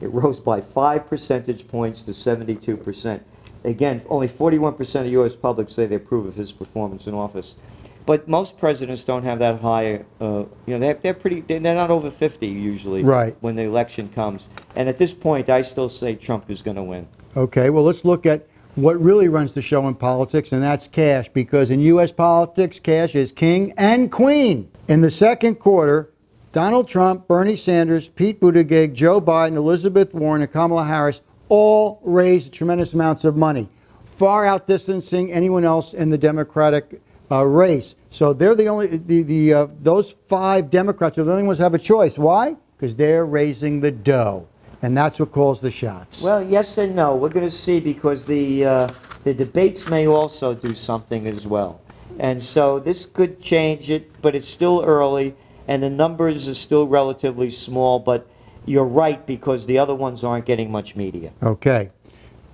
it 0.00 0.06
rose 0.06 0.40
by 0.40 0.62
five 0.62 1.10
percentage 1.10 1.68
points 1.68 2.02
to 2.04 2.12
72%. 2.12 3.20
Again, 3.64 4.02
only 4.08 4.28
41% 4.28 5.00
of 5.00 5.06
U.S. 5.12 5.34
public 5.34 5.70
say 5.70 5.86
they 5.86 5.96
approve 5.96 6.26
of 6.26 6.34
his 6.34 6.52
performance 6.52 7.06
in 7.06 7.14
office. 7.14 7.54
But 8.06 8.28
most 8.28 8.58
presidents 8.58 9.02
don't 9.04 9.22
have 9.22 9.38
that 9.38 9.60
high, 9.62 10.04
uh, 10.20 10.44
you 10.66 10.74
know, 10.74 10.78
they're, 10.78 10.94
they're 10.94 11.14
pretty, 11.14 11.40
they're 11.40 11.60
not 11.60 11.90
over 11.90 12.10
50 12.10 12.46
usually 12.46 13.02
Right. 13.02 13.34
when 13.40 13.56
the 13.56 13.62
election 13.62 14.10
comes. 14.10 14.46
And 14.76 14.90
at 14.90 14.98
this 14.98 15.14
point, 15.14 15.48
I 15.48 15.62
still 15.62 15.88
say 15.88 16.14
Trump 16.14 16.50
is 16.50 16.60
going 16.60 16.76
to 16.76 16.82
win. 16.82 17.08
Okay, 17.34 17.70
well, 17.70 17.82
let's 17.84 18.04
look 18.04 18.26
at 18.26 18.46
what 18.74 19.00
really 19.00 19.28
runs 19.28 19.54
the 19.54 19.62
show 19.62 19.88
in 19.88 19.94
politics, 19.94 20.52
and 20.52 20.62
that's 20.62 20.86
cash, 20.86 21.30
because 21.30 21.70
in 21.70 21.80
U.S. 21.80 22.12
politics, 22.12 22.78
cash 22.78 23.14
is 23.14 23.32
king 23.32 23.72
and 23.78 24.12
queen. 24.12 24.70
In 24.88 25.00
the 25.00 25.10
second 25.10 25.54
quarter, 25.54 26.10
Donald 26.52 26.86
Trump, 26.86 27.26
Bernie 27.26 27.56
Sanders, 27.56 28.08
Pete 28.08 28.38
Buttigieg, 28.40 28.92
Joe 28.92 29.20
Biden, 29.20 29.56
Elizabeth 29.56 30.12
Warren, 30.12 30.42
and 30.42 30.52
Kamala 30.52 30.84
Harris 30.84 31.22
all 31.54 32.00
raised 32.02 32.52
tremendous 32.52 32.92
amounts 32.94 33.24
of 33.24 33.36
money, 33.36 33.68
far 34.04 34.44
outdistancing 34.44 35.30
anyone 35.30 35.64
else 35.64 35.94
in 35.94 36.10
the 36.10 36.18
Democratic 36.18 37.00
uh, 37.30 37.44
race. 37.44 37.94
So 38.10 38.32
they're 38.32 38.54
the 38.54 38.68
only, 38.68 38.88
the, 38.88 39.22
the, 39.22 39.54
uh, 39.54 39.66
those 39.80 40.16
five 40.26 40.70
Democrats 40.70 41.16
are 41.18 41.24
the 41.24 41.32
only 41.32 41.44
ones 41.44 41.58
who 41.58 41.64
have 41.64 41.74
a 41.74 41.78
choice. 41.78 42.18
Why? 42.18 42.56
Because 42.76 42.96
they're 42.96 43.24
raising 43.24 43.80
the 43.80 43.92
dough. 43.92 44.48
And 44.82 44.96
that's 44.96 45.18
what 45.20 45.30
calls 45.32 45.60
the 45.60 45.70
shots. 45.70 46.22
Well, 46.22 46.42
yes 46.42 46.76
and 46.76 46.94
no. 46.94 47.16
We're 47.16 47.30
going 47.30 47.48
to 47.48 47.56
see 47.66 47.80
because 47.80 48.26
the 48.26 48.66
uh, 48.66 48.88
the 49.22 49.32
debates 49.32 49.88
may 49.88 50.06
also 50.06 50.52
do 50.52 50.74
something 50.74 51.26
as 51.26 51.46
well, 51.46 51.80
and 52.18 52.42
so 52.42 52.78
this 52.78 53.06
could 53.06 53.40
change 53.40 53.90
it. 53.90 54.04
But 54.20 54.34
it's 54.34 54.46
still 54.46 54.82
early, 54.84 55.36
and 55.66 55.82
the 55.82 55.88
numbers 55.88 56.46
are 56.48 56.54
still 56.54 56.86
relatively 56.86 57.50
small. 57.50 57.98
But 57.98 58.28
you're 58.66 58.84
right 58.84 59.24
because 59.26 59.66
the 59.66 59.78
other 59.78 59.94
ones 59.94 60.24
aren't 60.24 60.46
getting 60.46 60.70
much 60.70 60.96
media. 60.96 61.32
Okay. 61.42 61.90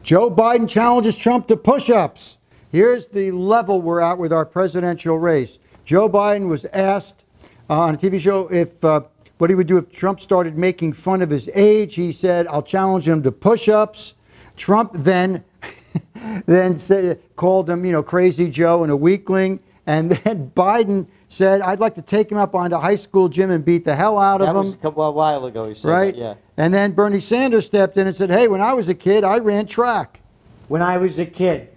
Joe 0.02 0.30
Biden 0.30 0.68
challenges 0.68 1.16
Trump 1.16 1.46
to 1.48 1.56
push 1.56 1.90
ups. 1.90 2.38
Here's 2.72 3.06
the 3.06 3.32
level 3.32 3.82
we're 3.82 4.00
at 4.00 4.18
with 4.18 4.32
our 4.32 4.46
presidential 4.46 5.18
race. 5.18 5.58
Joe 5.84 6.08
Biden 6.08 6.48
was 6.48 6.64
asked 6.66 7.24
uh, 7.68 7.80
on 7.80 7.94
a 7.94 7.98
TV 7.98 8.20
show 8.20 8.48
if 8.48 8.84
uh, 8.84 9.02
what 9.38 9.50
he 9.50 9.56
would 9.56 9.66
do 9.66 9.76
if 9.76 9.90
Trump 9.90 10.20
started 10.20 10.56
making 10.56 10.92
fun 10.92 11.22
of 11.22 11.30
his 11.30 11.50
age. 11.54 11.96
He 11.96 12.12
said, 12.12 12.46
I'll 12.48 12.62
challenge 12.62 13.08
him 13.08 13.22
to 13.22 13.32
push 13.32 13.68
ups. 13.68 14.14
Trump 14.56 14.92
then 14.94 15.44
then 16.46 16.78
said, 16.78 17.20
called 17.36 17.68
him, 17.68 17.84
you 17.84 17.92
know, 17.92 18.02
crazy 18.02 18.50
Joe 18.50 18.82
and 18.82 18.92
a 18.92 18.96
weakling. 18.96 19.60
And 19.86 20.12
then 20.12 20.50
Biden 20.56 21.06
said, 21.30 21.62
I'd 21.62 21.80
like 21.80 21.94
to 21.94 22.02
take 22.02 22.30
him 22.30 22.36
up 22.36 22.54
onto 22.54 22.76
high 22.76 22.96
school 22.96 23.28
gym 23.28 23.50
and 23.50 23.64
beat 23.64 23.84
the 23.84 23.94
hell 23.94 24.18
out 24.18 24.42
of 24.42 24.48
him. 24.48 24.54
That 24.54 24.60
was 24.60 24.72
a 24.74 24.76
couple 24.76 25.02
a 25.04 25.10
while 25.10 25.46
ago. 25.46 25.68
He 25.68 25.74
said 25.74 25.88
that, 25.88 25.94
right? 25.94 26.14
yeah. 26.16 26.34
And 26.58 26.74
then 26.74 26.92
Bernie 26.92 27.20
Sanders 27.20 27.64
stepped 27.64 27.96
in 27.96 28.06
and 28.06 28.14
said, 28.14 28.30
"Hey, 28.30 28.48
when 28.48 28.60
I 28.60 28.74
was 28.74 28.88
a 28.88 28.94
kid, 28.94 29.24
I 29.24 29.38
ran 29.38 29.66
track." 29.66 30.20
when 30.68 30.82
I 30.82 30.98
was 30.98 31.18
a 31.18 31.26
kid. 31.26 31.68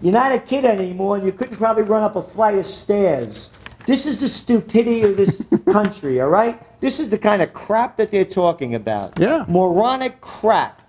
You're 0.00 0.12
not 0.12 0.30
a 0.30 0.38
kid 0.38 0.64
anymore, 0.64 1.16
and 1.16 1.26
you 1.26 1.32
couldn't 1.32 1.56
probably 1.56 1.82
run 1.82 2.04
up 2.04 2.14
a 2.14 2.22
flight 2.22 2.56
of 2.56 2.64
stairs. 2.64 3.50
This 3.86 4.06
is 4.06 4.20
the 4.20 4.28
stupidity 4.28 5.02
of 5.02 5.16
this 5.16 5.44
country, 5.66 6.20
all 6.20 6.28
right? 6.28 6.62
This 6.80 7.00
is 7.00 7.10
the 7.10 7.18
kind 7.18 7.42
of 7.42 7.52
crap 7.52 7.96
that 7.96 8.12
they're 8.12 8.24
talking 8.24 8.76
about. 8.76 9.18
Yeah. 9.18 9.44
Moronic 9.48 10.20
crap. 10.20 10.80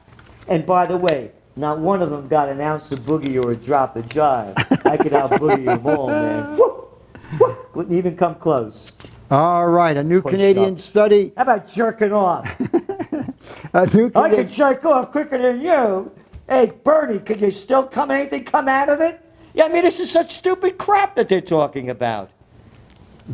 And 0.47 0.67
by 0.67 0.85
the 0.85 0.97
way, 0.97 1.31
not 1.55 1.79
one 1.79 2.03
of 2.03 2.11
them 2.11 2.27
got 2.27 2.47
an 2.47 2.61
ounce 2.61 2.91
of 2.91 2.99
boogie 2.99 3.43
or 3.43 3.51
a 3.51 3.55
drop 3.55 3.95
of 3.95 4.05
jive. 4.05 4.53
I 4.85 4.95
could 4.97 5.13
out 5.13 5.31
boogie 5.31 5.65
them 5.65 5.87
all, 5.87 6.09
man. 6.09 6.59
Wouldn't 7.77 7.95
even 7.95 8.17
come 8.17 8.33
close. 8.33 8.91
All 9.29 9.67
right, 9.67 9.95
a 9.95 10.03
new 10.03 10.23
Push 10.23 10.31
Canadian 10.31 10.73
ups. 10.73 10.83
study. 10.83 11.31
How 11.37 11.43
about 11.43 11.71
jerking 11.71 12.11
off? 12.11 12.59
A 13.73 13.85
new 13.95 14.11
I 14.15 14.29
can 14.29 14.37
could 14.37 14.49
jerk 14.49 14.83
off 14.83 15.11
quicker 15.11 15.37
than 15.37 15.61
you. 15.61 16.11
Hey, 16.49 16.73
Bernie, 16.83 17.19
could 17.19 17.39
you 17.39 17.51
still 17.51 17.83
come 17.83 18.09
anything 18.09 18.45
come 18.45 18.67
out 18.67 18.89
of 18.89 18.99
it? 18.99 19.21
Yeah, 19.53 19.65
I 19.65 19.69
mean, 19.69 19.83
this 19.83 19.99
is 19.99 20.09
such 20.09 20.33
stupid 20.33 20.79
crap 20.79 21.15
that 21.17 21.29
they're 21.29 21.39
talking 21.39 21.91
about. 21.91 22.31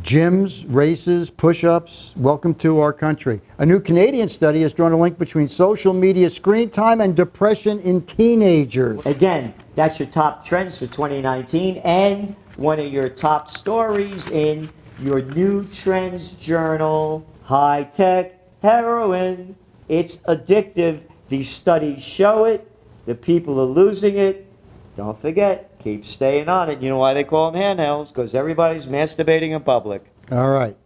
gyms, 0.02 0.66
races, 0.68 1.30
push-ups. 1.30 2.14
Welcome 2.18 2.54
to 2.56 2.82
our 2.82 2.92
country. 2.92 3.40
A 3.60 3.66
new 3.66 3.80
Canadian 3.80 4.28
study 4.28 4.62
has 4.64 4.74
drawn 4.74 4.92
a 4.92 4.98
link 4.98 5.18
between 5.18 5.48
social 5.48 5.94
media 5.94 6.30
screen 6.30 6.70
time 6.70 7.00
and 7.00 7.16
depression 7.16 7.80
in 7.80 8.02
teenagers. 8.02 9.06
Again, 9.06 9.54
that's 9.76 10.00
your 10.00 10.10
top 10.10 10.46
trends 10.46 10.78
for 10.78 10.88
2019 10.88 11.78
and 11.78 12.36
one 12.58 12.80
of 12.80 12.92
your 12.92 13.10
top 13.10 13.50
stories 13.50 14.30
in 14.30 14.70
your 15.00 15.22
new 15.22 15.66
trends 15.68 16.32
journal, 16.34 17.28
High 17.44 17.84
Tech 17.84 18.40
Heroin. 18.62 19.56
It's 19.88 20.18
addictive. 20.18 21.04
These 21.30 21.50
studies 21.50 22.04
show 22.04 22.46
it. 22.46 22.70
The 23.06 23.16
people 23.16 23.60
are 23.60 23.66
losing 23.66 24.18
it. 24.18 24.48
Don't 24.96 25.18
forget, 25.18 25.80
keep 25.80 26.06
staying 26.06 26.48
on 26.48 26.70
it. 26.70 26.80
You 26.80 26.90
know 26.90 27.00
why 27.00 27.16
they 27.16 27.24
call 27.24 27.52
them 27.52 27.60
handhelds? 27.60 28.10
Because 28.10 28.36
everybody's 28.36 28.86
masturbating 28.86 29.50
in 29.50 29.62
public. 29.62 30.06
All 30.32 30.52
right. 30.52 30.78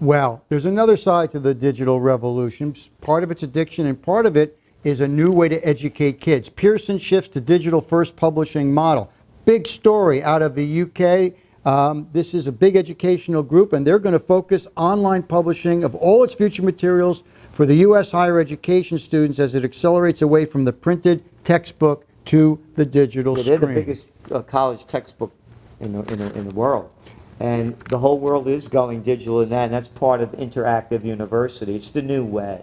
Well, 0.00 0.44
there's 0.48 0.66
another 0.66 0.96
side 0.96 1.30
to 1.32 1.40
the 1.40 1.54
digital 1.54 2.00
revolution. 2.00 2.74
Part 3.00 3.24
of 3.24 3.30
its 3.30 3.42
addiction 3.42 3.86
and 3.86 4.00
part 4.00 4.26
of 4.26 4.36
it 4.36 4.58
is 4.84 5.00
a 5.00 5.08
new 5.08 5.32
way 5.32 5.48
to 5.48 5.60
educate 5.66 6.20
kids. 6.20 6.48
Pearson 6.48 6.98
shifts 6.98 7.30
to 7.30 7.40
digital 7.40 7.80
first 7.80 8.14
publishing 8.14 8.72
model. 8.72 9.10
Big 9.46 9.68
story 9.68 10.24
out 10.24 10.42
of 10.42 10.56
the 10.56 10.82
UK. 10.82 11.32
Um, 11.64 12.08
this 12.12 12.34
is 12.34 12.48
a 12.48 12.52
big 12.52 12.74
educational 12.74 13.44
group, 13.44 13.72
and 13.72 13.86
they're 13.86 14.00
going 14.00 14.12
to 14.12 14.18
focus 14.18 14.66
online 14.76 15.22
publishing 15.22 15.84
of 15.84 15.94
all 15.94 16.24
its 16.24 16.34
future 16.34 16.64
materials 16.64 17.22
for 17.52 17.64
the 17.64 17.76
U.S. 17.76 18.10
higher 18.10 18.40
education 18.40 18.98
students 18.98 19.38
as 19.38 19.54
it 19.54 19.64
accelerates 19.64 20.20
away 20.20 20.46
from 20.46 20.64
the 20.64 20.72
printed 20.72 21.24
textbook 21.44 22.04
to 22.24 22.60
the 22.74 22.84
digital 22.84 23.38
Yeah, 23.38 23.44
they're 23.44 23.58
the 23.58 23.66
biggest 23.68 24.08
uh, 24.32 24.42
college 24.42 24.84
textbook 24.84 25.32
in 25.78 25.92
the, 25.92 26.00
in, 26.12 26.18
the, 26.18 26.34
in 26.34 26.48
the 26.48 26.54
world. 26.54 26.90
And 27.38 27.78
the 27.82 28.00
whole 28.00 28.18
world 28.18 28.48
is 28.48 28.66
going 28.66 29.04
digital 29.04 29.40
in 29.42 29.50
that, 29.50 29.66
and 29.66 29.74
that's 29.74 29.88
part 29.88 30.20
of 30.20 30.32
interactive 30.32 31.04
university. 31.04 31.76
It's 31.76 31.90
the 31.90 32.02
new 32.02 32.24
way. 32.24 32.62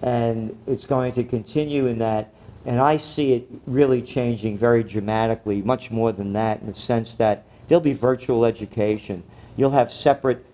And 0.00 0.58
it's 0.66 0.86
going 0.86 1.12
to 1.12 1.24
continue 1.24 1.86
in 1.86 1.98
that. 1.98 2.32
And 2.64 2.80
I 2.80 2.96
see 2.96 3.32
it 3.32 3.48
really 3.66 4.02
changing 4.02 4.58
very 4.58 4.82
dramatically, 4.82 5.62
much 5.62 5.90
more 5.90 6.12
than 6.12 6.32
that, 6.34 6.60
in 6.60 6.66
the 6.66 6.74
sense 6.74 7.14
that 7.16 7.44
there'll 7.66 7.80
be 7.80 7.92
virtual 7.92 8.44
education. 8.44 9.22
You'll 9.56 9.70
have 9.70 9.92
separate 9.92 10.44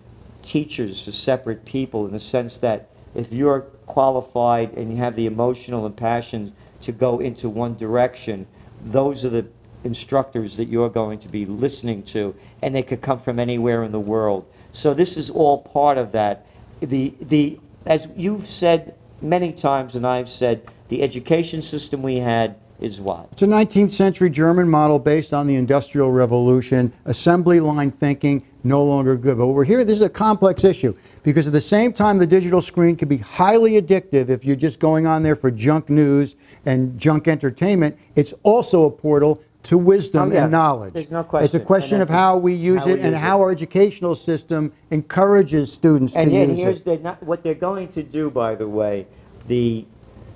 teachers 0.43 1.03
for 1.03 1.11
separate 1.11 1.65
people 1.65 2.05
in 2.05 2.13
the 2.13 2.19
sense 2.19 2.57
that 2.59 2.89
if 3.13 3.33
you're 3.33 3.61
qualified 3.85 4.73
and 4.73 4.91
you 4.91 4.97
have 4.97 5.15
the 5.15 5.25
emotional 5.25 5.85
and 5.85 5.95
passion 5.95 6.53
to 6.81 6.91
go 6.91 7.19
into 7.19 7.49
one 7.49 7.75
direction, 7.75 8.47
those 8.83 9.25
are 9.25 9.29
the 9.29 9.47
instructors 9.83 10.57
that 10.57 10.65
you're 10.65 10.89
going 10.89 11.19
to 11.19 11.29
be 11.29 11.45
listening 11.45 12.03
to, 12.03 12.35
and 12.61 12.75
they 12.75 12.83
could 12.83 13.01
come 13.01 13.19
from 13.19 13.39
anywhere 13.39 13.83
in 13.83 13.91
the 13.91 13.99
world. 13.99 14.45
So 14.71 14.93
this 14.93 15.15
is 15.15 15.29
all 15.29 15.59
part 15.59 15.97
of 15.97 16.11
that. 16.11 16.45
The, 16.81 17.13
the, 17.21 17.59
as 17.85 18.07
you've 18.15 18.47
said 18.47 18.95
many 19.25 19.51
times, 19.51 19.95
and 19.95 20.05
I've 20.05 20.29
said, 20.29 20.65
the 20.87 21.01
education 21.01 21.61
system 21.61 22.01
we 22.01 22.17
had 22.17 22.55
is 22.79 22.99
what? 22.99 23.29
It's 23.31 23.41
a 23.41 23.47
19th 23.47 23.91
century 23.91 24.29
German 24.29 24.69
model 24.69 24.99
based 24.99 25.33
on 25.33 25.47
the 25.47 25.55
Industrial 25.55 26.11
Revolution. 26.11 26.93
Assembly 27.05 27.59
line 27.59 27.91
thinking, 27.91 28.45
no 28.63 28.83
longer 28.83 29.15
good. 29.15 29.37
But 29.37 29.47
we're 29.47 29.63
here, 29.63 29.83
this 29.83 29.95
is 29.95 30.01
a 30.01 30.09
complex 30.09 30.63
issue 30.63 30.93
because 31.23 31.47
at 31.47 31.53
the 31.53 31.61
same 31.61 31.93
time, 31.93 32.17
the 32.17 32.27
digital 32.27 32.61
screen 32.61 32.95
can 32.95 33.07
be 33.07 33.17
highly 33.17 33.81
addictive 33.81 34.29
if 34.29 34.43
you're 34.43 34.55
just 34.55 34.79
going 34.79 35.07
on 35.07 35.23
there 35.23 35.35
for 35.35 35.49
junk 35.49 35.89
news 35.89 36.35
and 36.65 36.99
junk 36.99 37.27
entertainment. 37.27 37.97
It's 38.15 38.33
also 38.43 38.85
a 38.85 38.91
portal 38.91 39.41
to 39.65 39.77
wisdom 39.77 40.29
Oh, 40.29 40.33
yeah. 40.33 40.43
and 40.43 40.51
knowledge. 40.51 40.93
There's 40.93 41.11
no 41.11 41.27
It's 41.33 41.53
a 41.53 41.59
question 41.59 41.95
And 41.95 42.03
of 42.03 42.09
how 42.09 42.37
we 42.37 42.53
use 42.53 42.81
how 42.81 42.85
we 42.87 42.93
it 42.93 42.99
and 42.99 43.11
use 43.13 43.21
how 43.21 43.39
it. 43.39 43.43
our 43.43 43.51
educational 43.51 44.15
system 44.15 44.71
encourages 44.91 45.73
students 45.73 46.15
And 46.15 46.29
to 46.29 46.35
yet, 46.35 46.49
use 46.49 46.57
here's 46.59 46.79
it. 46.81 46.85
the, 46.85 46.97
not, 46.97 47.23
what 47.23 47.43
they're 47.43 47.53
going 47.55 47.87
to 47.89 48.03
do, 48.03 48.29
by 48.29 48.55
the 48.55 48.67
way, 48.67 49.07
the, 49.47 49.85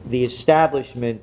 the 0.08 0.24
establishment, 0.24 1.22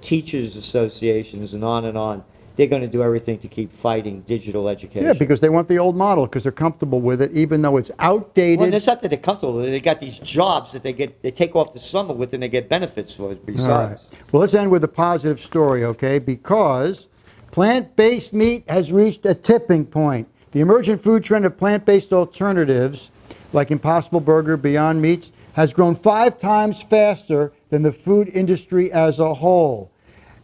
teachers 0.00 0.56
associations, 0.56 1.52
and 1.54 1.64
on 1.64 1.84
and 1.84 1.98
on, 1.98 2.24
they're 2.54 2.66
gonna 2.66 2.86
do 2.86 3.02
everything 3.02 3.38
to 3.38 3.48
keep 3.48 3.72
fighting 3.72 4.20
digital 4.22 4.68
education. 4.68 5.04
Yeah, 5.06 5.14
because 5.14 5.40
they 5.40 5.48
want 5.48 5.68
the 5.68 5.78
old 5.78 5.96
model 5.96 6.26
because 6.26 6.42
they're 6.42 6.52
comfortable 6.52 7.00
with 7.00 7.22
it, 7.22 7.32
even 7.32 7.62
though 7.62 7.76
it's 7.78 7.90
outdated. 7.98 8.60
Well, 8.60 8.74
it's 8.74 8.86
not 8.86 9.00
that 9.00 9.08
they're 9.08 9.18
comfortable, 9.18 9.54
with 9.54 9.66
it, 9.66 9.70
they 9.70 9.80
got 9.80 10.00
these 10.00 10.18
jobs 10.18 10.72
that 10.72 10.82
they 10.82 10.92
get, 10.92 11.22
they 11.22 11.30
take 11.30 11.56
off 11.56 11.72
the 11.72 11.78
summer 11.78 12.12
with 12.12 12.34
and 12.34 12.42
they 12.42 12.48
get 12.48 12.68
benefits 12.68 13.12
for 13.14 13.32
it 13.32 13.38
All 13.38 13.38
right. 13.38 13.46
besides. 13.46 14.10
Well, 14.30 14.42
let's 14.42 14.52
end 14.54 14.70
with 14.70 14.84
a 14.84 14.88
positive 14.88 15.40
story, 15.40 15.82
okay? 15.84 16.18
Because 16.18 17.08
plant-based 17.52 18.32
meat 18.32 18.64
has 18.66 18.90
reached 18.90 19.24
a 19.26 19.34
tipping 19.34 19.86
point. 19.86 20.26
The 20.50 20.60
emergent 20.60 21.02
food 21.02 21.22
trend 21.22 21.46
of 21.46 21.56
plant-based 21.56 22.12
alternatives, 22.12 23.10
like 23.52 23.70
Impossible 23.70 24.20
Burger, 24.20 24.56
Beyond 24.56 25.00
Meats, 25.00 25.30
has 25.52 25.74
grown 25.74 25.94
five 25.94 26.38
times 26.38 26.82
faster 26.82 27.52
than 27.68 27.82
the 27.82 27.92
food 27.92 28.28
industry 28.28 28.90
as 28.90 29.20
a 29.20 29.34
whole. 29.34 29.90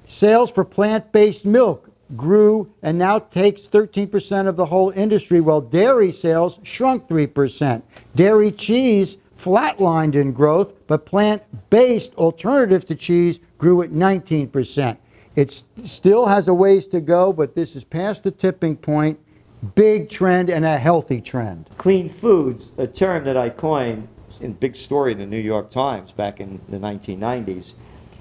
Sales 0.07 0.51
for 0.51 0.65
plant-based 0.65 1.47
milk 1.47 1.91
grew 2.15 2.73
and 2.83 2.99
now 2.99 3.19
takes 3.19 3.63
13% 3.63 4.47
of 4.47 4.57
the 4.57 4.67
whole 4.67 4.91
industry, 4.91 5.41
while 5.41 5.63
dairy 5.63 6.13
sales 6.13 6.59
shrunk 6.63 7.09
3%. 7.09 7.83
Dairy 8.15 8.53
cheese 8.53 9.17
flatlined 9.37 10.15
in 10.15 10.33
growth, 10.33 10.75
but 10.87 11.07
plant-based 11.07 12.15
alternatives 12.17 12.85
to 12.85 12.95
cheese 12.95 13.41
grew 13.57 13.81
at 13.81 13.91
19%. 13.91 14.99
It 15.39 15.63
still 15.85 16.27
has 16.27 16.49
a 16.49 16.53
ways 16.53 16.89
to 16.89 17.01
go, 17.01 17.33
but 17.33 17.55
this 17.55 17.77
is 17.77 17.85
past 17.85 18.25
the 18.25 18.33
tipping 18.33 18.75
point. 18.75 19.21
Big 19.77 20.09
trend 20.09 20.51
and 20.51 20.65
a 20.65 20.79
healthy 20.79 21.21
trend. 21.21 21.71
Clean 21.79 22.09
foods, 22.09 22.73
a 22.77 22.89
term 22.89 23.23
that 23.23 23.37
I 23.37 23.49
coined 23.51 24.09
in 24.41 24.55
big 24.55 24.75
story 24.75 25.13
in 25.13 25.19
the 25.19 25.27
New 25.27 25.39
York 25.39 25.71
Times 25.71 26.11
back 26.11 26.41
in 26.41 26.61
the 26.69 26.79
1990s, 26.79 27.75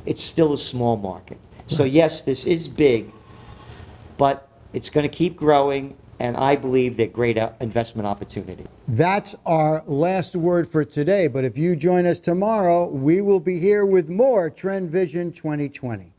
it's 0.05 0.21
still 0.21 0.53
a 0.53 0.59
small 0.59 0.95
market. 0.95 1.39
So 1.65 1.85
yes, 1.85 2.21
this 2.21 2.45
is 2.45 2.67
big, 2.67 3.11
but 4.19 4.47
it's 4.71 4.91
going 4.91 5.09
to 5.09 5.15
keep 5.15 5.35
growing, 5.35 5.97
and 6.19 6.37
I 6.37 6.55
believe 6.55 6.97
they're 6.97 7.07
great 7.07 7.39
investment 7.59 8.07
opportunity. 8.07 8.67
That's 8.87 9.33
our 9.43 9.83
last 9.87 10.35
word 10.35 10.69
for 10.69 10.85
today, 10.85 11.25
but 11.25 11.43
if 11.43 11.57
you 11.57 11.75
join 11.75 12.05
us 12.05 12.19
tomorrow, 12.19 12.87
we 12.87 13.21
will 13.21 13.39
be 13.39 13.59
here 13.59 13.87
with 13.87 14.07
more 14.07 14.51
Trend 14.51 14.91
Vision 14.91 15.31
2020. 15.31 16.11